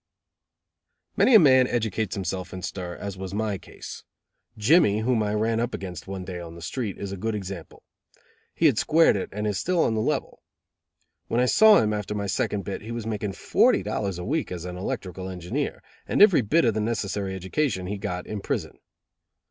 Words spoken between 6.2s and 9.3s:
day on the street, is a good example. He had squared it